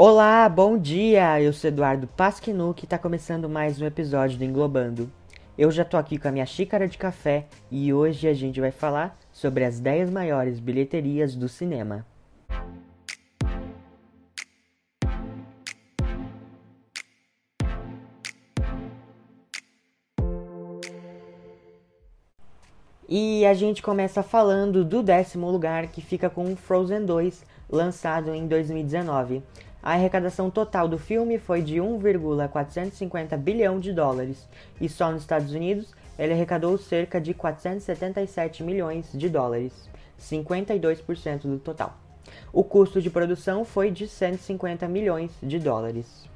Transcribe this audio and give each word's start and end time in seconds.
Olá, 0.00 0.48
bom 0.48 0.78
dia! 0.78 1.42
Eu 1.42 1.52
sou 1.52 1.66
Eduardo 1.66 2.06
Pasquinu 2.06 2.72
e 2.80 2.84
está 2.84 2.96
começando 2.96 3.48
mais 3.48 3.80
um 3.80 3.84
episódio 3.84 4.38
do 4.38 4.44
Englobando. 4.44 5.10
Eu 5.58 5.72
já 5.72 5.84
tô 5.84 5.96
aqui 5.96 6.16
com 6.16 6.28
a 6.28 6.30
minha 6.30 6.46
xícara 6.46 6.86
de 6.86 6.96
café 6.96 7.46
e 7.68 7.92
hoje 7.92 8.28
a 8.28 8.32
gente 8.32 8.60
vai 8.60 8.70
falar 8.70 9.18
sobre 9.32 9.64
as 9.64 9.80
10 9.80 10.08
maiores 10.10 10.60
bilheterias 10.60 11.34
do 11.34 11.48
cinema. 11.48 12.06
E 23.08 23.44
a 23.44 23.54
gente 23.54 23.82
começa 23.82 24.22
falando 24.22 24.84
do 24.84 25.02
décimo 25.02 25.50
lugar 25.50 25.88
que 25.88 26.00
fica 26.00 26.30
com 26.30 26.54
Frozen 26.54 27.04
2, 27.04 27.44
lançado 27.68 28.32
em 28.32 28.46
2019. 28.46 29.42
A 29.88 29.92
arrecadação 29.92 30.50
total 30.50 30.86
do 30.86 30.98
filme 30.98 31.38
foi 31.38 31.62
de 31.62 31.80
1,450 31.80 33.38
bilhão 33.38 33.80
de 33.80 33.90
dólares 33.90 34.46
e 34.78 34.86
só 34.86 35.10
nos 35.10 35.22
Estados 35.22 35.54
Unidos 35.54 35.94
ele 36.18 36.34
arrecadou 36.34 36.76
cerca 36.76 37.18
de 37.18 37.32
477 37.32 38.62
milhões 38.62 39.08
de 39.14 39.30
dólares, 39.30 39.88
52% 40.20 41.44
do 41.44 41.58
total. 41.58 41.96
O 42.52 42.62
custo 42.62 43.00
de 43.00 43.08
produção 43.08 43.64
foi 43.64 43.90
de 43.90 44.06
150 44.06 44.86
milhões 44.88 45.30
de 45.42 45.58
dólares. 45.58 46.28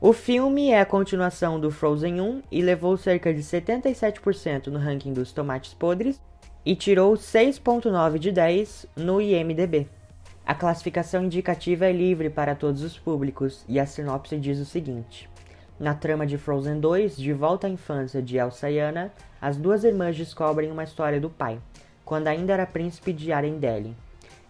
O 0.00 0.14
filme 0.14 0.70
é 0.70 0.80
a 0.80 0.86
continuação 0.86 1.60
do 1.60 1.70
Frozen 1.70 2.22
1 2.22 2.42
e 2.50 2.62
levou 2.62 2.96
cerca 2.96 3.34
de 3.34 3.42
77% 3.42 4.68
no 4.68 4.78
ranking 4.78 5.12
dos 5.12 5.30
tomates 5.30 5.74
podres 5.74 6.18
e 6.64 6.74
tirou 6.74 7.12
6.9 7.12 8.18
de 8.18 8.32
10 8.32 8.86
no 8.96 9.20
IMDb. 9.20 9.90
A 10.46 10.54
classificação 10.54 11.24
indicativa 11.24 11.86
é 11.86 11.92
livre 11.92 12.28
para 12.28 12.54
todos 12.54 12.82
os 12.82 12.98
públicos 12.98 13.64
e 13.66 13.80
a 13.80 13.86
sinopse 13.86 14.36
diz 14.36 14.58
o 14.58 14.66
seguinte: 14.66 15.26
Na 15.80 15.94
trama 15.94 16.26
de 16.26 16.36
Frozen 16.36 16.80
2, 16.80 17.16
de 17.16 17.32
volta 17.32 17.66
à 17.66 17.70
infância 17.70 18.20
de 18.20 18.36
Elsa 18.36 18.70
e 18.70 18.78
Anna, 18.78 19.10
as 19.40 19.56
duas 19.56 19.84
irmãs 19.84 20.14
descobrem 20.14 20.70
uma 20.70 20.84
história 20.84 21.18
do 21.18 21.30
pai, 21.30 21.58
quando 22.04 22.28
ainda 22.28 22.52
era 22.52 22.66
príncipe 22.66 23.10
de 23.10 23.32
Arendelle. 23.32 23.96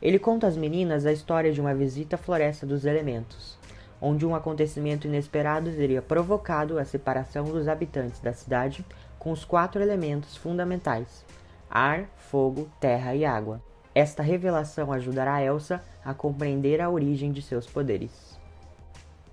Ele 0.03 0.19
conta 0.19 0.49
às 0.49 0.57
meninas 0.57 1.07
a 1.07 1.13
história 1.13 1.53
de 1.53 1.61
uma 1.61 1.75
visita 1.75 2.17
à 2.17 2.19
Floresta 2.19 2.67
dos 2.67 2.85
Elementos, 2.85 3.57
onde 4.01 4.27
um 4.27 4.35
acontecimento 4.35 5.07
inesperado 5.07 5.71
teria 5.71 6.03
provocado 6.03 6.77
a 6.77 6.85
separação 6.85 7.45
dos 7.45 7.69
habitantes 7.69 8.19
da 8.19 8.33
cidade 8.33 8.85
com 9.17 9.31
os 9.31 9.45
quatro 9.45 9.81
elementos 9.81 10.37
fundamentais: 10.37 11.25
ar, 11.71 12.07
fogo, 12.17 12.69
terra 12.81 13.15
e 13.15 13.25
água. 13.25 13.63
Esta 13.95 14.23
revelação 14.23 14.93
ajudará 14.93 15.41
Elsa 15.41 15.81
a 16.05 16.13
compreender 16.13 16.81
a 16.81 16.91
origem 16.91 17.31
de 17.31 17.41
seus 17.41 17.67
poderes. 17.67 18.37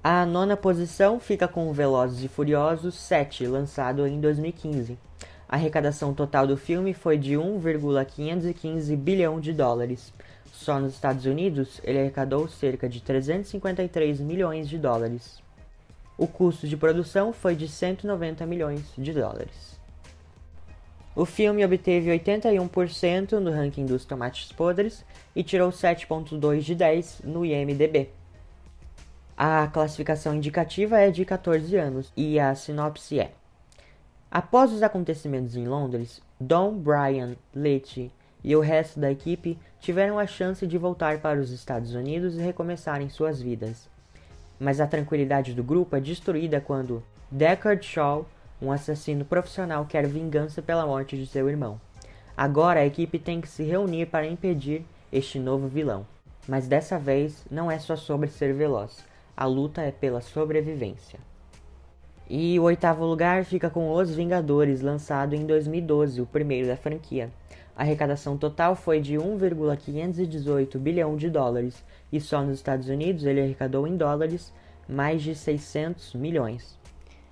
A 0.03 0.25
nona 0.25 0.55
posição 0.55 1.19
fica 1.19 1.47
com 1.47 1.73
Velozes 1.73 2.23
e 2.23 2.27
Furiosos 2.27 2.95
7, 2.95 3.47
lançado 3.47 4.05
em 4.05 4.19
2015. 4.21 4.97
A 5.49 5.55
arrecadação 5.55 6.13
total 6.13 6.45
do 6.45 6.55
filme 6.55 6.93
foi 6.93 7.17
de 7.17 7.37
1,515 7.37 8.95
bilhão 8.95 9.39
de 9.39 9.51
dólares. 9.51 10.13
Só 10.51 10.79
nos 10.79 10.93
Estados 10.93 11.25
Unidos, 11.25 11.81
ele 11.83 11.99
arrecadou 11.99 12.47
cerca 12.47 12.87
de 12.87 13.01
353 13.01 14.19
milhões 14.19 14.69
de 14.69 14.77
dólares. 14.77 15.41
O 16.17 16.27
custo 16.27 16.67
de 16.67 16.77
produção 16.77 17.33
foi 17.33 17.55
de 17.55 17.67
190 17.67 18.45
milhões 18.45 18.83
de 18.97 19.11
dólares. 19.11 19.80
O 21.13 21.25
filme 21.25 21.65
obteve 21.65 22.09
81% 22.09 23.33
no 23.33 23.51
ranking 23.51 23.85
dos 23.85 24.05
tomates 24.05 24.49
podres 24.53 25.03
e 25.35 25.43
tirou 25.43 25.69
7.2 25.69 26.61
de 26.61 26.73
10 26.73 27.21
no 27.25 27.45
IMDb. 27.45 28.09
A 29.35 29.67
classificação 29.67 30.33
indicativa 30.33 30.99
é 30.99 31.11
de 31.11 31.25
14 31.25 31.75
anos 31.75 32.13
e 32.15 32.39
a 32.39 32.55
sinopse 32.55 33.19
é: 33.19 33.31
Após 34.29 34.71
os 34.71 34.81
acontecimentos 34.81 35.57
em 35.57 35.67
Londres, 35.67 36.21
Don, 36.39 36.77
Brian, 36.77 37.35
Letty 37.53 38.09
e 38.41 38.55
o 38.55 38.61
resto 38.61 38.97
da 38.97 39.11
equipe 39.11 39.59
tiveram 39.81 40.17
a 40.17 40.25
chance 40.25 40.65
de 40.65 40.77
voltar 40.77 41.19
para 41.19 41.41
os 41.41 41.51
Estados 41.51 41.93
Unidos 41.93 42.35
e 42.35 42.41
recomeçarem 42.41 43.09
suas 43.09 43.41
vidas. 43.41 43.89
Mas 44.57 44.79
a 44.79 44.87
tranquilidade 44.87 45.53
do 45.53 45.63
grupo 45.63 45.95
é 45.97 45.99
destruída 45.99 46.61
quando 46.61 47.03
Deckard 47.29 47.85
Shaw 47.85 48.25
um 48.61 48.71
assassino 48.71 49.25
profissional 49.25 49.85
quer 49.85 50.05
vingança 50.07 50.61
pela 50.61 50.85
morte 50.85 51.17
de 51.17 51.25
seu 51.25 51.49
irmão. 51.49 51.79
Agora 52.37 52.81
a 52.81 52.85
equipe 52.85 53.17
tem 53.17 53.41
que 53.41 53.47
se 53.47 53.63
reunir 53.63 54.05
para 54.05 54.27
impedir 54.27 54.85
este 55.11 55.39
novo 55.39 55.67
vilão. 55.67 56.05
Mas 56.47 56.67
dessa 56.67 56.97
vez 56.97 57.45
não 57.49 57.71
é 57.71 57.79
só 57.79 57.95
sobre 57.95 58.29
ser 58.29 58.53
veloz, 58.53 59.03
a 59.35 59.45
luta 59.45 59.81
é 59.81 59.91
pela 59.91 60.21
sobrevivência. 60.21 61.19
E 62.29 62.59
o 62.59 62.63
oitavo 62.63 63.05
lugar 63.05 63.43
fica 63.43 63.69
com 63.69 63.91
Os 63.91 64.15
Vingadores, 64.15 64.81
lançado 64.81 65.35
em 65.35 65.45
2012, 65.45 66.21
o 66.21 66.25
primeiro 66.25 66.67
da 66.67 66.77
franquia. 66.77 67.29
A 67.75 67.81
arrecadação 67.81 68.37
total 68.37 68.75
foi 68.75 69.01
de 69.01 69.17
1,518 69.17 70.79
bilhão 70.79 71.17
de 71.17 71.29
dólares, 71.29 71.83
e 72.11 72.21
só 72.21 72.41
nos 72.41 72.55
Estados 72.55 72.87
Unidos 72.87 73.25
ele 73.25 73.41
arrecadou 73.41 73.87
em 73.87 73.97
dólares 73.97 74.53
mais 74.87 75.21
de 75.21 75.35
600 75.35 76.13
milhões. 76.15 76.79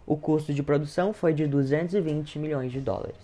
O 0.09 0.17
custo 0.17 0.51
de 0.51 0.63
produção 0.63 1.13
foi 1.13 1.35
de 1.35 1.45
220 1.45 2.39
milhões 2.39 2.71
de 2.71 2.81
dólares. 2.81 3.15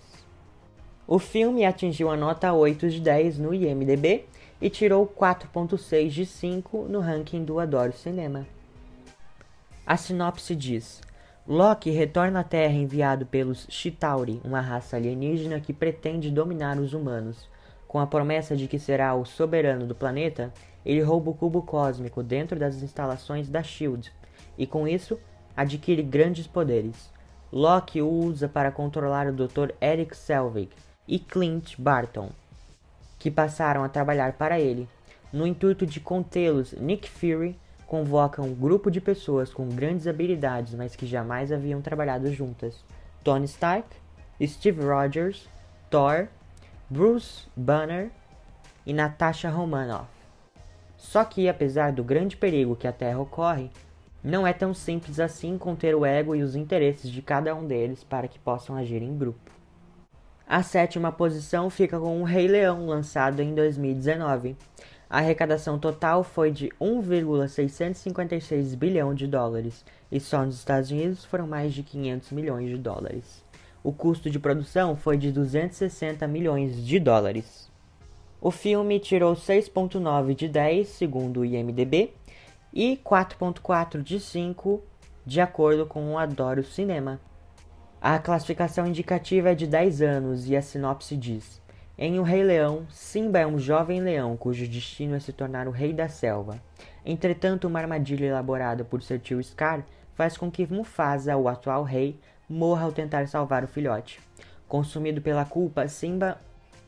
O 1.04 1.18
filme 1.18 1.64
atingiu 1.64 2.08
a 2.08 2.16
nota 2.16 2.52
8 2.52 2.88
de 2.88 3.00
10 3.00 3.38
no 3.40 3.52
IMDb 3.52 4.24
e 4.60 4.70
tirou 4.70 5.04
4.6 5.04 6.10
de 6.10 6.24
5 6.24 6.86
no 6.88 7.00
ranking 7.00 7.44
do 7.44 7.58
Adoro 7.58 7.92
Cinema. 7.92 8.46
A 9.84 9.96
sinopse 9.96 10.54
diz: 10.54 11.00
Loki 11.44 11.90
retorna 11.90 12.38
à 12.38 12.44
Terra 12.44 12.74
enviado 12.74 13.26
pelos 13.26 13.66
Chitauri, 13.68 14.40
uma 14.44 14.60
raça 14.60 14.96
alienígena 14.96 15.58
que 15.58 15.72
pretende 15.72 16.30
dominar 16.30 16.78
os 16.78 16.92
humanos. 16.92 17.48
Com 17.88 17.98
a 17.98 18.06
promessa 18.06 18.54
de 18.54 18.68
que 18.68 18.78
será 18.78 19.12
o 19.16 19.24
soberano 19.24 19.88
do 19.88 19.94
planeta, 19.96 20.54
ele 20.84 21.02
rouba 21.02 21.32
o 21.32 21.34
cubo 21.34 21.62
cósmico 21.62 22.22
dentro 22.22 22.56
das 22.56 22.80
instalações 22.80 23.48
da 23.48 23.60
Shield, 23.60 24.12
e 24.56 24.68
com 24.68 24.86
isso 24.86 25.18
adquire 25.56 26.02
grandes 26.02 26.46
poderes. 26.46 27.10
Loki 27.52 28.02
o 28.02 28.08
usa 28.08 28.48
para 28.48 28.70
controlar 28.70 29.26
o 29.28 29.32
Dr. 29.32 29.72
Eric 29.80 30.16
Selvig 30.16 30.68
e 31.08 31.18
Clint 31.18 31.74
Barton, 31.78 32.30
que 33.18 33.30
passaram 33.30 33.82
a 33.82 33.88
trabalhar 33.88 34.32
para 34.34 34.58
ele. 34.60 34.88
No 35.32 35.46
intuito 35.46 35.86
de 35.86 36.00
contê-los, 36.00 36.72
Nick 36.72 37.08
Fury 37.08 37.58
convoca 37.86 38.42
um 38.42 38.52
grupo 38.52 38.90
de 38.90 39.00
pessoas 39.00 39.52
com 39.52 39.68
grandes 39.68 40.06
habilidades, 40.06 40.74
mas 40.74 40.96
que 40.96 41.06
jamais 41.06 41.52
haviam 41.52 41.80
trabalhado 41.80 42.32
juntas: 42.32 42.84
Tony 43.22 43.44
Stark, 43.46 43.88
Steve 44.44 44.82
Rogers, 44.82 45.48
Thor, 45.88 46.28
Bruce 46.90 47.46
Banner 47.56 48.10
e 48.84 48.92
Natasha 48.92 49.48
Romanoff. 49.48 50.08
Só 50.96 51.24
que, 51.24 51.48
apesar 51.48 51.92
do 51.92 52.02
grande 52.02 52.36
perigo 52.36 52.76
que 52.76 52.86
a 52.86 52.92
Terra 52.92 53.20
ocorre, 53.20 53.70
não 54.26 54.44
é 54.44 54.52
tão 54.52 54.74
simples 54.74 55.20
assim 55.20 55.56
conter 55.56 55.94
o 55.94 56.04
ego 56.04 56.34
e 56.34 56.42
os 56.42 56.56
interesses 56.56 57.08
de 57.08 57.22
cada 57.22 57.54
um 57.54 57.64
deles 57.64 58.02
para 58.02 58.26
que 58.26 58.40
possam 58.40 58.74
agir 58.74 59.00
em 59.00 59.16
grupo. 59.16 59.52
A 60.44 60.64
sétima 60.64 61.12
posição 61.12 61.70
fica 61.70 61.96
com 62.00 62.20
o 62.20 62.24
Rei 62.24 62.48
Leão, 62.48 62.86
lançado 62.86 63.40
em 63.40 63.54
2019. 63.54 64.56
A 65.08 65.18
arrecadação 65.18 65.78
total 65.78 66.24
foi 66.24 66.50
de 66.50 66.72
1,656 66.80 68.74
bilhão 68.74 69.14
de 69.14 69.28
dólares, 69.28 69.84
e 70.10 70.18
só 70.18 70.44
nos 70.44 70.56
Estados 70.56 70.90
Unidos 70.90 71.24
foram 71.24 71.46
mais 71.46 71.72
de 71.72 71.84
500 71.84 72.32
milhões 72.32 72.68
de 72.68 72.78
dólares. 72.78 73.44
O 73.84 73.92
custo 73.92 74.28
de 74.28 74.40
produção 74.40 74.96
foi 74.96 75.16
de 75.16 75.30
260 75.30 76.26
milhões 76.26 76.84
de 76.84 76.98
dólares. 76.98 77.70
O 78.40 78.50
filme 78.50 78.98
tirou 78.98 79.36
6.9 79.36 80.34
de 80.34 80.48
10, 80.48 80.88
segundo 80.88 81.40
o 81.40 81.44
IMDb, 81.44 82.12
e 82.76 83.00
4.4 83.02 84.02
de 84.02 84.20
5 84.20 84.84
de 85.24 85.40
acordo 85.40 85.86
com 85.86 86.12
o 86.12 86.18
Adoro 86.18 86.62
Cinema. 86.62 87.18
A 87.98 88.18
classificação 88.18 88.86
indicativa 88.86 89.52
é 89.52 89.54
de 89.54 89.66
10 89.66 90.02
anos 90.02 90.46
e 90.46 90.54
a 90.54 90.60
sinopse 90.60 91.16
diz: 91.16 91.62
Em 91.96 92.18
O 92.20 92.22
Rei 92.22 92.42
Leão, 92.42 92.86
Simba 92.90 93.38
é 93.38 93.46
um 93.46 93.58
jovem 93.58 94.02
leão 94.02 94.36
cujo 94.36 94.68
destino 94.68 95.14
é 95.14 95.20
se 95.20 95.32
tornar 95.32 95.66
o 95.66 95.70
rei 95.70 95.94
da 95.94 96.06
selva. 96.06 96.60
Entretanto, 97.02 97.66
uma 97.66 97.80
armadilha 97.80 98.26
elaborada 98.26 98.84
por 98.84 99.02
seu 99.02 99.18
tio 99.18 99.42
Scar 99.42 99.82
faz 100.12 100.36
com 100.36 100.50
que 100.50 100.70
Mufasa, 100.70 101.34
o 101.34 101.48
atual 101.48 101.82
rei, 101.82 102.20
morra 102.46 102.84
ao 102.84 102.92
tentar 102.92 103.26
salvar 103.26 103.64
o 103.64 103.68
filhote. 103.68 104.20
Consumido 104.68 105.22
pela 105.22 105.46
culpa, 105.46 105.88
Simba 105.88 106.38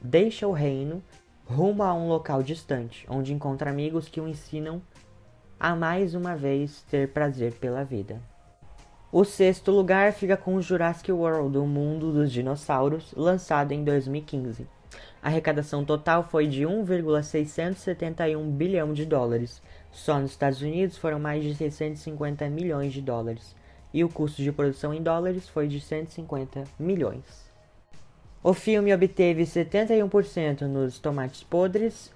deixa 0.03 0.47
o 0.47 0.53
reino 0.53 1.03
rumo 1.47 1.83
a 1.83 1.95
um 1.95 2.09
local 2.09 2.43
distante, 2.43 3.07
onde 3.09 3.33
encontra 3.33 3.71
amigos 3.71 4.07
que 4.07 4.21
o 4.21 4.29
ensinam 4.29 4.83
a 5.61 5.75
mais 5.75 6.15
uma 6.15 6.37
vez 6.37 6.83
ter 6.91 7.09
prazer 7.09 7.55
pela 7.55 7.85
vida. 7.85 8.21
O 9.11 9.25
sexto 9.25 9.71
lugar 9.71 10.13
fica 10.13 10.37
com 10.37 10.61
Jurassic 10.61 11.11
World, 11.11 11.57
o 11.59 11.67
mundo 11.67 12.13
dos 12.13 12.31
dinossauros, 12.31 13.13
lançado 13.17 13.73
em 13.73 13.83
2015. 13.83 14.67
A 15.23 15.29
arrecadação 15.29 15.85
total 15.85 16.23
foi 16.23 16.47
de 16.47 16.65
1,671 16.65 18.51
bilhão 18.51 18.93
de 18.93 19.05
dólares. 19.05 19.61
Só 19.91 20.19
nos 20.21 20.31
Estados 20.31 20.63
Unidos 20.63 20.97
foram 20.97 21.19
mais 21.19 21.43
de 21.43 21.55
650 21.55 22.49
milhões 22.49 22.93
de 22.93 23.01
dólares, 23.01 23.57
e 23.93 24.05
o 24.05 24.09
custo 24.09 24.43
de 24.43 24.53
produção 24.53 24.95
em 24.95 25.03
dólares 25.03 25.49
foi 25.49 25.67
de 25.67 25.81
150 25.81 26.65
milhões. 26.79 27.49
O 28.43 28.53
filme 28.53 28.95
obteve 28.95 29.43
71% 29.43 30.63
nos 30.63 31.01
tomates 31.01 31.43
podres 31.43 32.13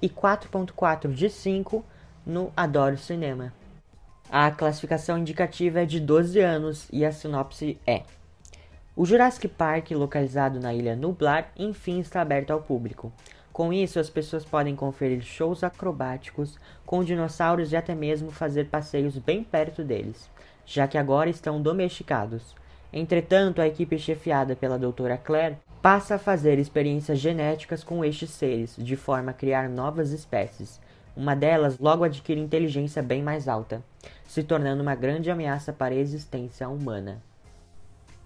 e 0.00 0.08
4.4 0.08 1.12
de 1.12 1.28
5 1.28 1.84
no 2.26 2.52
Adoro 2.56 2.98
Cinema. 2.98 3.52
A 4.28 4.50
classificação 4.50 5.16
indicativa 5.16 5.82
é 5.82 5.86
de 5.86 6.00
12 6.00 6.40
anos 6.40 6.88
e 6.92 7.04
a 7.04 7.12
sinopse 7.12 7.78
é: 7.86 8.02
O 8.96 9.06
Jurassic 9.06 9.46
Park, 9.46 9.92
localizado 9.92 10.58
na 10.58 10.74
ilha 10.74 10.96
Nublar, 10.96 11.52
enfim 11.56 12.00
está 12.00 12.20
aberto 12.20 12.50
ao 12.50 12.60
público. 12.60 13.12
Com 13.52 13.72
isso, 13.72 14.00
as 14.00 14.10
pessoas 14.10 14.44
podem 14.44 14.74
conferir 14.74 15.22
shows 15.22 15.62
acrobáticos 15.62 16.58
com 16.84 17.04
dinossauros 17.04 17.72
e 17.72 17.76
até 17.76 17.94
mesmo 17.94 18.30
fazer 18.30 18.66
passeios 18.66 19.16
bem 19.16 19.42
perto 19.44 19.84
deles, 19.84 20.28
já 20.66 20.88
que 20.88 20.98
agora 20.98 21.30
estão 21.30 21.62
domesticados. 21.62 22.54
Entretanto, 22.92 23.62
a 23.62 23.66
equipe 23.66 23.98
chefiada 23.98 24.56
pela 24.56 24.78
doutora 24.78 25.16
Claire 25.16 25.56
passa 25.80 26.16
a 26.16 26.18
fazer 26.18 26.58
experiências 26.58 27.18
genéticas 27.18 27.84
com 27.84 28.04
estes 28.04 28.30
seres, 28.30 28.74
de 28.76 28.96
forma 28.96 29.30
a 29.30 29.34
criar 29.34 29.68
novas 29.68 30.10
espécies. 30.10 30.80
Uma 31.16 31.34
delas 31.34 31.78
logo 31.78 32.04
adquire 32.04 32.38
inteligência 32.38 33.02
bem 33.02 33.22
mais 33.22 33.48
alta 33.48 33.82
se 34.26 34.42
tornando 34.42 34.82
uma 34.82 34.94
grande 34.94 35.30
ameaça 35.30 35.72
para 35.72 35.94
a 35.94 35.98
existência 35.98 36.68
humana. 36.68 37.22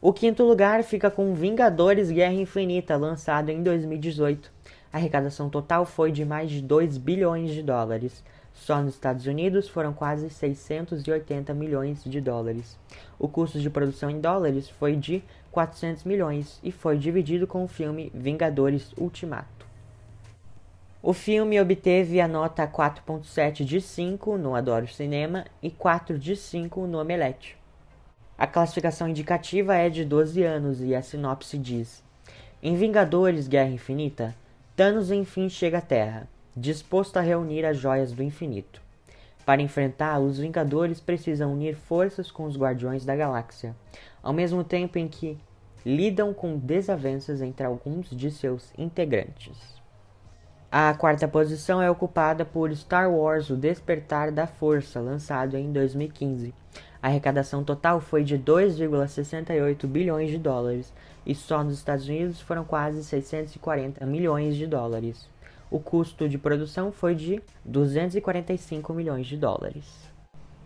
O 0.01 0.13
quinto 0.13 0.43
lugar 0.43 0.83
fica 0.83 1.11
com 1.11 1.35
Vingadores 1.35 2.11
Guerra 2.11 2.33
Infinita, 2.33 2.97
lançado 2.97 3.51
em 3.51 3.63
2018. 3.63 4.51
A 4.93 4.97
arrecadação 4.97 5.51
total 5.51 5.85
foi 5.85 6.11
de 6.11 6.25
mais 6.25 6.51
de 6.51 6.63
2 6.63 6.97
bilhões 6.97 7.51
de 7.51 7.63
dólares. 7.63 8.25
Só 8.55 8.81
nos 8.83 8.95
Estados 8.95 9.27
Unidos 9.27 9.69
foram 9.69 9.93
quase 9.93 10.31
680 10.31 11.53
milhões 11.55 12.03
de 12.03 12.21
dólares. 12.21 12.79
O 13.19 13.29
custo 13.29 13.61
de 13.61 13.71
produção 13.71 14.11
em 14.11 14.21
dólares 14.21 14.69
foi 14.69 14.97
de 14.97 15.23
400 15.53 16.05
milhões 16.05 16.59
e 16.63 16.73
foi 16.73 16.97
dividido 16.97 17.47
com 17.47 17.63
o 17.63 17.69
filme 17.69 18.11
Vingadores 18.15 18.93
Ultimato. 18.97 19.60
O 21.03 21.15
filme 21.15 21.59
obteve 21.59 22.21
a 22.21 22.29
nota 22.29 22.69
4.7 22.69 23.65
de 23.65 23.81
5 23.81 24.37
no 24.37 24.55
Adoro 24.55 24.87
Cinema 24.87 25.47
e 25.63 25.71
4 25.71 26.19
de 26.19 26.37
5 26.37 26.87
no 26.87 27.01
Omelete. 27.01 27.57
A 28.37 28.47
classificação 28.47 29.09
indicativa 29.09 29.75
é 29.75 29.89
de 29.89 30.05
12 30.05 30.43
anos 30.43 30.83
e 30.83 30.95
a 30.95 31.01
sinopse 31.01 31.57
diz: 31.57 32.05
Em 32.63 32.77
Vingadores 32.77 33.49
Guerra 33.49 33.71
Infinita, 33.71 34.37
Thanos 34.77 35.11
enfim 35.11 35.49
chega 35.49 35.79
à 35.79 35.81
Terra, 35.81 36.29
disposto 36.55 37.17
a 37.17 37.23
reunir 37.23 37.65
as 37.65 37.79
joias 37.79 38.13
do 38.13 38.23
infinito. 38.23 38.83
Para 39.47 39.63
enfrentá-lo, 39.63 40.27
os 40.27 40.39
Vingadores 40.39 41.01
precisam 41.01 41.55
unir 41.55 41.77
forças 41.77 42.31
com 42.31 42.45
os 42.45 42.59
Guardiões 42.59 43.07
da 43.07 43.17
Galáxia, 43.17 43.75
ao 44.23 44.35
mesmo 44.35 44.63
tempo 44.63 44.99
em 44.99 45.09
que 45.09 45.39
lidam 45.83 46.35
com 46.35 46.59
desavenças 46.59 47.41
entre 47.41 47.65
alguns 47.65 48.11
de 48.11 48.31
seus 48.31 48.71
integrantes. 48.77 49.80
A 50.73 50.95
quarta 50.95 51.27
posição 51.27 51.83
é 51.83 51.91
ocupada 51.91 52.45
por 52.45 52.73
Star 52.77 53.11
Wars 53.11 53.51
O 53.51 53.57
Despertar 53.57 54.31
da 54.31 54.47
Força, 54.47 55.01
lançado 55.01 55.57
em 55.57 55.73
2015. 55.73 56.55
A 57.03 57.09
arrecadação 57.09 57.65
total 57.65 58.01
foi 58.01 58.23
de 58.23 58.39
2,68 58.39 59.85
bilhões 59.89 60.31
de 60.31 60.39
dólares 60.39 60.93
e 61.27 61.35
só 61.35 61.65
nos 61.65 61.75
Estados 61.75 62.07
Unidos 62.07 62.41
foram 62.41 62.65
quase 62.65 63.03
640 63.03 64.07
milhões 64.07 64.55
de 64.55 64.65
dólares. 64.65 65.29
O 65.69 65.81
custo 65.81 66.29
de 66.29 66.39
produção 66.39 66.93
foi 66.93 67.17
de 67.17 67.43
245 67.65 68.95
milhões 68.95 69.27
de 69.27 69.37
dólares. 69.37 69.85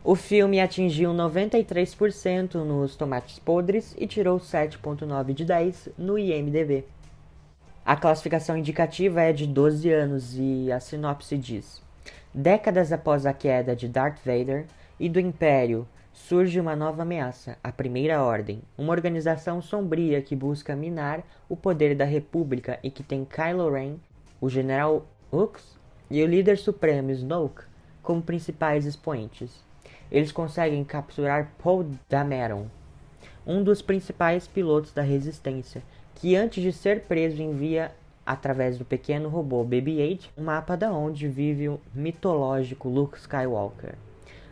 O 0.05 0.15
filme 0.15 0.61
atingiu 0.61 1.13
93% 1.13 2.57
nos 2.57 2.95
tomates 2.95 3.39
podres 3.39 3.97
e 3.99 4.07
tirou 4.07 4.39
7.9 4.39 5.33
de 5.33 5.47
10 5.47 5.89
no 5.97 6.19
IMDb. 6.19 6.85
A 7.87 7.97
classificação 7.97 8.57
indicativa 8.57 9.21
é 9.21 9.31
de 9.31 9.47
12 9.47 9.93
anos 9.93 10.39
e 10.39 10.73
a 10.73 10.81
sinopse 10.81 11.37
diz: 11.37 11.83
Décadas 12.33 12.91
após 12.91 13.27
a 13.27 13.35
queda 13.35 13.77
de 13.77 13.87
Darth 13.87 14.21
Vader 14.25 14.65
e 14.99 15.07
do 15.07 15.21
Império, 15.21 15.87
surge 16.11 16.59
uma 16.59 16.75
nova 16.75 17.03
ameaça, 17.03 17.59
a 17.63 17.71
Primeira 17.71 18.23
Ordem, 18.23 18.63
uma 18.79 18.91
organização 18.91 19.61
sombria 19.61 20.23
que 20.23 20.35
busca 20.35 20.75
minar 20.75 21.23
o 21.47 21.55
poder 21.55 21.95
da 21.95 22.07
República 22.07 22.79
e 22.83 22.91
que 22.91 23.03
tem 23.03 23.23
Kylo 23.23 23.71
Ren, 23.71 23.97
o 24.41 24.49
General 24.49 25.05
Hux 25.31 25.77
e 26.11 26.23
o 26.23 26.27
líder 26.27 26.57
supremo 26.57 27.11
Snoke 27.11 27.65
como 28.03 28.23
principais 28.23 28.87
expoentes. 28.87 29.63
Eles 30.11 30.33
conseguem 30.33 30.85
capturar 30.85 31.53
Paul 31.63 31.91
Dameron, 32.09 32.67
um 33.47 33.63
dos 33.63 33.83
principais 33.83 34.47
pilotos 34.47 34.91
da 34.91 35.03
Resistência, 35.03 35.83
que 36.15 36.37
antes 36.37 36.63
de 36.63 36.73
ser 36.73 37.03
preso 37.03 37.43
envia 37.43 37.93
através 38.25 38.79
do 38.79 38.85
pequeno 38.85 39.29
robô 39.29 39.65
BB-8 39.65 40.31
um 40.39 40.45
mapa 40.45 40.77
da 40.77 40.93
onde 40.93 41.29
vive 41.29 41.69
o 41.69 41.81
mitológico 41.95 42.89
Luke 42.89 43.19
Skywalker. 43.19 43.95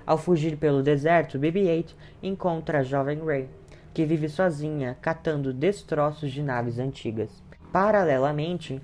Ao 0.05 0.19
fugir 0.19 0.56
pelo 0.56 0.82
deserto, 0.82 1.38
BB-8 1.38 1.94
encontra 2.23 2.81
a 2.81 2.82
jovem 2.82 3.25
Rey, 3.25 3.49
que 3.94 4.05
vive 4.05 4.29
sozinha 4.29 4.97
catando 5.00 5.53
destroços 5.53 6.32
de 6.32 6.43
naves 6.43 6.79
antigas. 6.79 7.43
Paralelamente, 7.73 8.82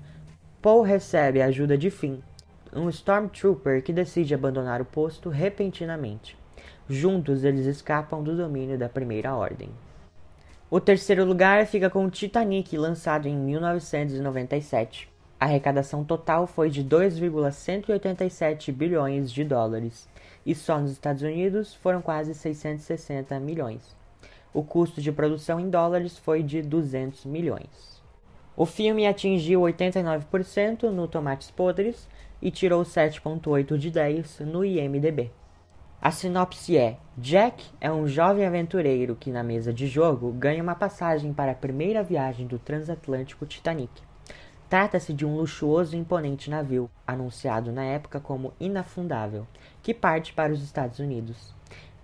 Paul 0.61 0.81
recebe 0.81 1.41
a 1.41 1.45
ajuda 1.45 1.77
de 1.77 1.89
Finn, 1.89 2.19
um 2.73 2.89
Stormtrooper 2.89 3.83
que 3.83 3.93
decide 3.93 4.33
abandonar 4.33 4.81
o 4.81 4.85
posto 4.85 5.29
repentinamente. 5.29 6.37
Juntos, 6.87 7.43
eles 7.43 7.65
escapam 7.65 8.23
do 8.23 8.35
domínio 8.35 8.77
da 8.77 8.89
Primeira 8.89 9.35
Ordem. 9.35 9.69
O 10.71 10.79
terceiro 10.79 11.25
lugar 11.25 11.65
fica 11.65 11.89
com 11.89 12.07
Titanic, 12.11 12.77
lançado 12.77 13.27
em 13.27 13.35
1997. 13.35 15.09
A 15.39 15.45
arrecadação 15.45 16.03
total 16.03 16.45
foi 16.45 16.69
de 16.69 16.83
2,187 16.83 18.71
bilhões 18.71 19.31
de 19.31 19.43
dólares, 19.43 20.07
e 20.45 20.53
só 20.53 20.77
nos 20.77 20.91
Estados 20.91 21.23
Unidos 21.23 21.73
foram 21.73 22.03
quase 22.03 22.35
660 22.35 23.39
milhões. 23.39 23.97
O 24.53 24.61
custo 24.61 25.01
de 25.01 25.11
produção 25.11 25.59
em 25.59 25.71
dólares 25.71 26.19
foi 26.19 26.43
de 26.43 26.61
200 26.61 27.25
milhões. 27.25 27.99
O 28.55 28.67
filme 28.67 29.07
atingiu 29.07 29.61
89% 29.61 30.83
no 30.91 31.07
Tomates 31.07 31.49
Podres 31.49 32.07
e 32.39 32.51
tirou 32.51 32.83
7.8 32.83 33.75
de 33.75 33.89
10 33.89 34.41
no 34.41 34.63
IMDb. 34.63 35.31
A 36.01 36.11
sinopse 36.11 36.77
é: 36.77 36.97
Jack 37.17 37.65
é 37.81 37.91
um 37.91 38.07
jovem 38.07 38.45
aventureiro 38.45 39.17
que, 39.17 39.31
na 39.31 39.43
mesa 39.43 39.73
de 39.73 39.85
jogo, 39.85 40.31
ganha 40.31 40.63
uma 40.63 40.73
passagem 40.73 41.33
para 41.33 41.51
a 41.51 41.55
primeira 41.55 42.01
viagem 42.01 42.47
do 42.47 42.57
transatlântico 42.57 43.45
Titanic. 43.45 43.91
Trata-se 44.69 45.11
de 45.11 45.25
um 45.25 45.35
luxuoso 45.35 45.97
e 45.97 45.99
imponente 45.99 46.49
navio, 46.49 46.89
anunciado 47.05 47.73
na 47.73 47.83
época 47.83 48.17
como 48.17 48.53
inafundável, 48.61 49.45
que 49.83 49.93
parte 49.93 50.31
para 50.31 50.53
os 50.53 50.63
Estados 50.63 50.99
Unidos. 50.99 51.53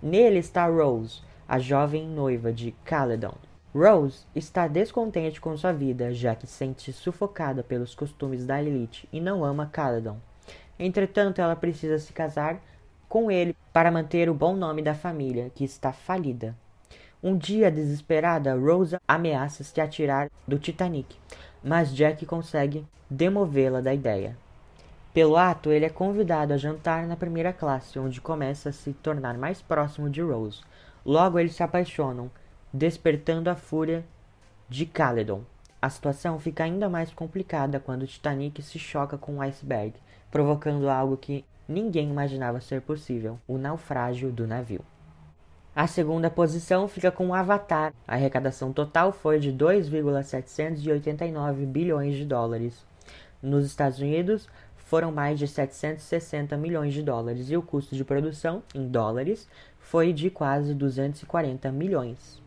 Nele 0.02 0.40
está 0.40 0.66
Rose, 0.66 1.22
a 1.48 1.58
jovem 1.58 2.06
noiva 2.06 2.52
de 2.52 2.72
Caledon. 2.84 3.34
Rose 3.74 4.26
está 4.34 4.68
descontente 4.68 5.40
com 5.40 5.56
sua 5.56 5.72
vida, 5.72 6.12
já 6.12 6.34
que 6.34 6.46
sente-se 6.46 6.92
sufocada 6.92 7.62
pelos 7.62 7.94
costumes 7.94 8.44
da 8.44 8.62
elite 8.62 9.08
e 9.10 9.22
não 9.22 9.42
ama 9.42 9.70
Caledon. 9.72 10.18
Entretanto, 10.78 11.40
ela 11.40 11.56
precisa 11.56 11.98
se 11.98 12.12
casar 12.12 12.60
com 13.08 13.30
ele 13.30 13.56
para 13.72 13.90
manter 13.90 14.28
o 14.28 14.34
bom 14.34 14.54
nome 14.54 14.82
da 14.82 14.94
família, 14.94 15.50
que 15.54 15.64
está 15.64 15.92
falida. 15.92 16.56
Um 17.22 17.36
dia, 17.36 17.70
desesperada, 17.70 18.54
Rosa 18.54 19.00
ameaça 19.08 19.64
se 19.64 19.80
atirar 19.80 20.30
do 20.46 20.58
Titanic, 20.58 21.16
mas 21.62 21.94
Jack 21.94 22.24
consegue 22.26 22.86
demovê-la 23.10 23.80
da 23.80 23.94
ideia. 23.94 24.36
Pelo 25.12 25.36
ato, 25.36 25.72
ele 25.72 25.86
é 25.86 25.88
convidado 25.88 26.52
a 26.52 26.58
jantar 26.58 27.06
na 27.06 27.16
primeira 27.16 27.52
classe, 27.52 27.98
onde 27.98 28.20
começa 28.20 28.68
a 28.68 28.72
se 28.72 28.92
tornar 28.92 29.38
mais 29.38 29.62
próximo 29.62 30.10
de 30.10 30.20
Rose. 30.20 30.60
Logo, 31.04 31.38
eles 31.38 31.54
se 31.54 31.62
apaixonam, 31.62 32.30
despertando 32.72 33.48
a 33.48 33.56
fúria 33.56 34.04
de 34.68 34.84
Caledon. 34.84 35.42
A 35.86 35.88
situação 35.88 36.38
fica 36.40 36.64
ainda 36.64 36.88
mais 36.88 37.14
complicada 37.14 37.78
quando 37.78 38.02
o 38.02 38.06
Titanic 38.08 38.60
se 38.60 38.76
choca 38.76 39.16
com 39.16 39.36
um 39.36 39.40
iceberg, 39.40 39.94
provocando 40.32 40.88
algo 40.88 41.16
que 41.16 41.44
ninguém 41.68 42.10
imaginava 42.10 42.60
ser 42.60 42.80
possível: 42.80 43.38
o 43.46 43.56
naufrágio 43.56 44.32
do 44.32 44.48
navio. 44.48 44.84
A 45.76 45.86
segunda 45.86 46.28
posição 46.28 46.88
fica 46.88 47.12
com 47.12 47.28
o 47.28 47.34
Avatar. 47.34 47.94
A 48.04 48.14
arrecadação 48.14 48.72
total 48.72 49.12
foi 49.12 49.38
de 49.38 49.52
2,789 49.52 51.64
bilhões 51.64 52.16
de 52.16 52.24
dólares. 52.24 52.84
Nos 53.40 53.64
Estados 53.64 54.00
Unidos, 54.00 54.48
foram 54.74 55.12
mais 55.12 55.38
de 55.38 55.46
760 55.46 56.56
milhões 56.56 56.94
de 56.94 57.02
dólares 57.04 57.48
e 57.48 57.56
o 57.56 57.62
custo 57.62 57.94
de 57.94 58.04
produção, 58.04 58.60
em 58.74 58.88
dólares, 58.88 59.48
foi 59.78 60.12
de 60.12 60.30
quase 60.30 60.74
240 60.74 61.70
milhões. 61.70 62.44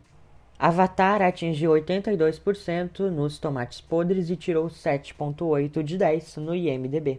Avatar 0.62 1.22
atingiu 1.22 1.70
82% 1.70 3.08
nos 3.08 3.38
tomates 3.38 3.80
podres 3.80 4.28
e 4.28 4.36
tirou 4.36 4.66
7,8 4.66 5.82
de 5.82 5.96
10 5.96 6.36
no 6.36 6.54
IMDb. 6.54 7.18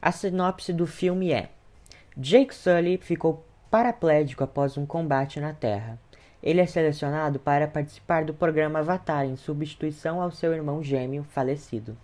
A 0.00 0.10
sinopse 0.10 0.72
do 0.72 0.86
filme 0.86 1.32
é: 1.32 1.50
Jake 2.16 2.54
Sully 2.54 2.96
ficou 2.96 3.44
paraplégico 3.70 4.42
após 4.42 4.78
um 4.78 4.86
combate 4.86 5.38
na 5.38 5.52
Terra. 5.52 5.98
Ele 6.42 6.62
é 6.62 6.66
selecionado 6.66 7.38
para 7.38 7.68
participar 7.68 8.24
do 8.24 8.32
programa 8.32 8.78
Avatar 8.78 9.26
em 9.26 9.36
substituição 9.36 10.22
ao 10.22 10.30
seu 10.30 10.54
irmão 10.54 10.82
gêmeo 10.82 11.24
falecido. 11.24 11.94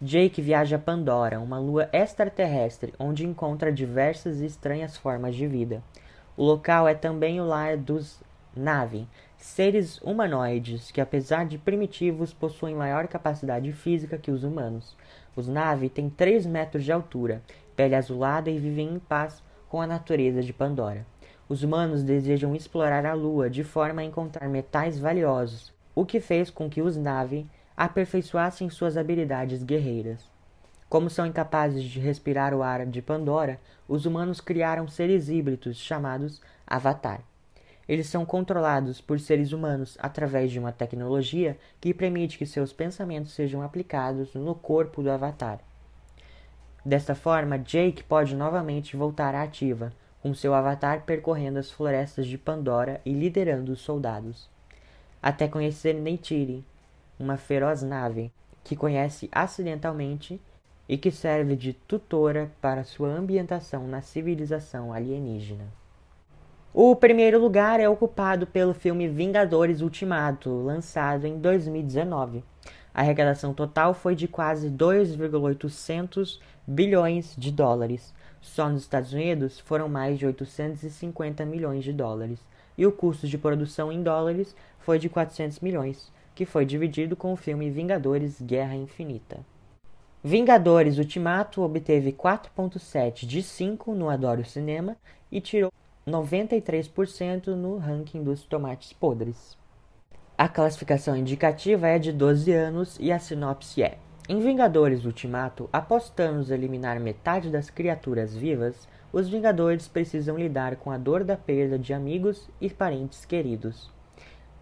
Jake 0.00 0.40
viaja 0.40 0.76
a 0.76 0.78
Pandora, 0.78 1.40
uma 1.40 1.58
lua 1.58 1.88
extraterrestre 1.92 2.94
onde 3.00 3.26
encontra 3.26 3.72
diversas 3.72 4.40
e 4.40 4.46
estranhas 4.46 4.96
formas 4.96 5.34
de 5.34 5.48
vida. 5.48 5.82
O 6.36 6.44
local 6.44 6.86
é 6.86 6.94
também 6.94 7.40
o 7.40 7.44
lar 7.44 7.76
dos 7.76 8.22
Na'vi, 8.56 9.08
seres 9.36 10.00
humanoides 10.00 10.90
que, 10.90 11.00
apesar 11.00 11.44
de 11.44 11.58
primitivos, 11.58 12.32
possuem 12.32 12.74
maior 12.74 13.08
capacidade 13.08 13.72
física 13.72 14.16
que 14.16 14.30
os 14.30 14.44
humanos. 14.44 14.96
Os 15.34 15.48
Na'vi 15.48 15.88
têm 15.88 16.08
3 16.08 16.46
metros 16.46 16.84
de 16.84 16.92
altura, 16.92 17.42
pele 17.74 17.94
azulada 17.94 18.50
e 18.50 18.58
vivem 18.58 18.94
em 18.94 18.98
paz 18.98 19.42
com 19.68 19.80
a 19.80 19.86
natureza 19.86 20.42
de 20.42 20.52
Pandora. 20.52 21.04
Os 21.48 21.62
humanos 21.62 22.02
desejam 22.02 22.54
explorar 22.54 23.04
a 23.04 23.12
Lua 23.12 23.50
de 23.50 23.64
forma 23.64 24.00
a 24.00 24.04
encontrar 24.04 24.48
metais 24.48 24.98
valiosos, 24.98 25.72
o 25.94 26.06
que 26.06 26.20
fez 26.20 26.48
com 26.48 26.70
que 26.70 26.80
os 26.80 26.96
Na'vi 26.96 27.46
aperfeiçoassem 27.76 28.70
suas 28.70 28.96
habilidades 28.96 29.62
guerreiras. 29.62 30.32
Como 30.88 31.10
são 31.10 31.26
incapazes 31.26 31.82
de 31.82 31.98
respirar 31.98 32.54
o 32.54 32.62
ar 32.62 32.86
de 32.86 33.02
Pandora, 33.02 33.58
os 33.88 34.06
humanos 34.06 34.40
criaram 34.40 34.86
seres 34.86 35.28
híbridos 35.28 35.76
chamados 35.76 36.40
Avatar. 36.66 37.20
Eles 37.88 38.06
são 38.06 38.24
controlados 38.24 39.00
por 39.00 39.20
seres 39.20 39.52
humanos 39.52 39.98
através 40.00 40.50
de 40.50 40.58
uma 40.58 40.72
tecnologia 40.72 41.58
que 41.80 41.92
permite 41.92 42.38
que 42.38 42.46
seus 42.46 42.72
pensamentos 42.72 43.32
sejam 43.32 43.62
aplicados 43.62 44.34
no 44.34 44.54
corpo 44.54 45.02
do 45.02 45.10
Avatar. 45.10 45.60
Desta 46.84 47.14
forma, 47.14 47.58
Jake 47.58 48.02
pode 48.02 48.34
novamente 48.34 48.96
voltar 48.96 49.34
à 49.34 49.42
ativa, 49.42 49.92
com 50.22 50.34
seu 50.34 50.54
avatar 50.54 51.02
percorrendo 51.04 51.58
as 51.58 51.70
florestas 51.70 52.26
de 52.26 52.38
Pandora 52.38 53.00
e 53.04 53.12
liderando 53.12 53.72
os 53.72 53.80
soldados. 53.80 54.48
Até 55.22 55.48
conhecer 55.48 55.94
Neytiri, 55.94 56.64
uma 57.18 57.36
feroz 57.36 57.82
nave 57.82 58.32
que 58.62 58.74
conhece 58.74 59.28
acidentalmente 59.30 60.40
e 60.88 60.96
que 60.96 61.10
serve 61.10 61.56
de 61.56 61.72
tutora 61.72 62.50
para 62.60 62.84
sua 62.84 63.08
ambientação 63.08 63.86
na 63.86 64.00
civilização 64.00 64.92
alienígena. 64.92 65.83
O 66.76 66.96
primeiro 66.96 67.38
lugar 67.38 67.78
é 67.78 67.88
ocupado 67.88 68.48
pelo 68.48 68.74
filme 68.74 69.06
Vingadores 69.06 69.80
Ultimato, 69.80 70.50
lançado 70.50 71.24
em 71.24 71.38
2019. 71.38 72.42
A 72.92 73.00
arrecadação 73.00 73.54
total 73.54 73.94
foi 73.94 74.16
de 74.16 74.26
quase 74.26 74.68
2,800 74.68 76.40
bilhões 76.66 77.36
de 77.38 77.52
dólares. 77.52 78.12
Só 78.40 78.68
nos 78.68 78.82
Estados 78.82 79.12
Unidos 79.12 79.60
foram 79.60 79.88
mais 79.88 80.18
de 80.18 80.26
850 80.26 81.44
milhões 81.44 81.84
de 81.84 81.92
dólares. 81.92 82.40
E 82.76 82.84
o 82.84 82.90
custo 82.90 83.28
de 83.28 83.38
produção 83.38 83.92
em 83.92 84.02
dólares 84.02 84.52
foi 84.80 84.98
de 84.98 85.08
400 85.08 85.60
milhões, 85.60 86.10
que 86.34 86.44
foi 86.44 86.66
dividido 86.66 87.14
com 87.14 87.32
o 87.32 87.36
filme 87.36 87.70
Vingadores 87.70 88.42
Guerra 88.42 88.74
Infinita. 88.74 89.38
Vingadores 90.24 90.98
Ultimato 90.98 91.62
obteve 91.62 92.10
4.7 92.10 93.26
de 93.26 93.44
5 93.44 93.94
no 93.94 94.10
Adoro 94.10 94.44
Cinema 94.44 94.96
e 95.30 95.40
tirou 95.40 95.70
93% 96.06 97.48
no 97.48 97.78
ranking 97.78 98.22
dos 98.22 98.42
tomates 98.44 98.92
podres. 98.92 99.56
A 100.36 100.48
classificação 100.48 101.16
indicativa 101.16 101.88
é 101.88 101.98
de 101.98 102.12
12 102.12 102.52
anos 102.52 102.98
e 103.00 103.10
a 103.10 103.18
sinopse 103.18 103.82
é: 103.82 103.98
Em 104.28 104.40
Vingadores 104.40 105.04
Ultimato, 105.04 105.68
após 105.72 106.10
Thanos 106.10 106.50
eliminar 106.50 107.00
metade 107.00 107.50
das 107.50 107.70
criaturas 107.70 108.34
vivas, 108.34 108.88
os 109.12 109.28
Vingadores 109.28 109.88
precisam 109.88 110.36
lidar 110.36 110.76
com 110.76 110.90
a 110.90 110.98
dor 110.98 111.24
da 111.24 111.36
perda 111.36 111.78
de 111.78 111.94
amigos 111.94 112.50
e 112.60 112.68
parentes 112.68 113.24
queridos. 113.24 113.90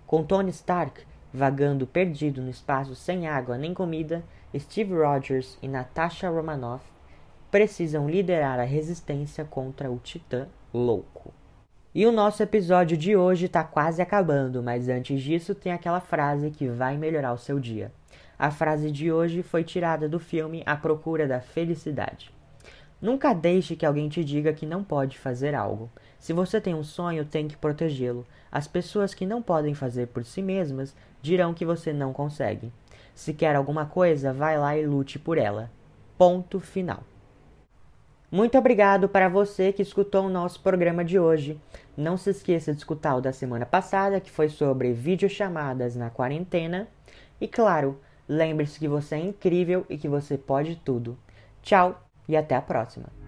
Com 0.07 0.23
Tony 0.23 0.51
Stark 0.51 1.03
vagando 1.33 1.87
perdido 1.87 2.43
no 2.43 2.51
espaço 2.51 2.95
sem 2.95 3.27
água 3.27 3.57
nem 3.57 3.73
comida, 3.73 4.23
Steve 4.57 4.95
Rogers 4.95 5.59
e 5.63 5.69
Natasha 5.69 6.29
Romanoff 6.29 6.85
precisam 7.53 8.09
liderar 8.09 8.59
a 8.59 8.65
resistência 8.65 9.45
contra 9.45 9.91
o 9.91 9.99
Titã 9.99 10.47
louco. 10.73 11.35
E 11.95 12.07
o 12.07 12.11
nosso 12.11 12.43
episódio 12.43 12.97
de 12.97 13.15
hoje 13.15 13.45
está 13.45 13.63
quase 13.63 14.01
acabando, 14.01 14.63
mas 14.63 14.89
antes 14.89 15.21
disso 15.21 15.55
tem 15.55 15.71
aquela 15.71 16.01
frase 16.01 16.51
que 16.51 16.67
vai 16.67 16.97
melhorar 16.97 17.35
o 17.35 17.39
seu 17.39 17.61
dia. 17.61 17.93
A 18.39 18.51
frase 18.51 18.91
de 18.91 19.13
hoje 19.13 19.43
foi 19.43 19.63
tirada 19.63 20.09
do 20.09 20.19
filme 20.19 20.63
A 20.65 20.75
Procura 20.75 21.29
da 21.29 21.43
Felicidade. 21.43 22.33
Nunca 23.03 23.35
deixe 23.35 23.77
que 23.77 23.85
alguém 23.85 24.09
te 24.09 24.25
diga 24.25 24.55
que 24.55 24.65
não 24.65 24.83
pode 24.83 25.19
fazer 25.19 25.55
algo. 25.55 25.91
Se 26.19 26.33
você 26.33 26.59
tem 26.59 26.75
um 26.75 26.83
sonho, 26.83 27.27
tem 27.27 27.49
que 27.49 27.57
protegê-lo. 27.59 28.27
As 28.51 28.67
pessoas 28.67 29.13
que 29.13 29.27
não 29.27 29.43
podem 29.43 29.75
fazer 29.75 30.07
por 30.07 30.25
si 30.25 30.41
mesmas 30.41 30.97
dirão 31.21 31.53
que 31.53 31.67
você 31.67 31.93
não 31.93 32.15
consegue. 32.15 32.73
Se 33.15 33.35
quer 33.35 33.55
alguma 33.55 33.85
coisa, 33.85 34.33
vai 34.33 34.59
lá 34.59 34.75
e 34.75 34.87
lute 34.87 35.19
por 35.19 35.37
ela. 35.37 35.71
Ponto 36.17 36.59
final. 36.59 37.03
Muito 38.33 38.57
obrigado 38.57 39.11
para 39.11 39.29
você 39.29 39.75
que 39.75 39.83
escutou 39.83 40.25
o 40.25 40.31
nosso 40.31 40.59
programa 40.63 41.05
de 41.05 41.19
hoje. 41.19 41.61
Não 41.95 42.17
se 42.17 42.31
esqueça 42.31 42.73
de 42.73 42.79
escutar 42.79 43.15
o 43.17 43.21
da 43.21 43.31
semana 43.31 43.67
passada, 43.67 44.23
que 44.23 44.31
foi 44.31 44.49
sobre 44.49 44.91
videochamadas 44.95 45.97
na 45.97 46.09
quarentena. 46.09 46.89
E 47.39 47.47
claro, 47.47 48.01
lembre-se 48.27 48.79
que 48.79 48.89
você 48.89 49.17
é 49.17 49.19
incrível 49.19 49.85
e 49.91 49.99
que 49.99 50.09
você 50.09 50.39
pode 50.39 50.77
tudo. 50.77 51.19
Tchau 51.61 52.09
e 52.27 52.35
até 52.35 52.55
a 52.55 52.63
próxima. 52.63 53.22